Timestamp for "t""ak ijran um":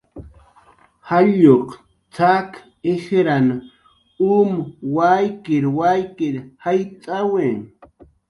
2.15-4.51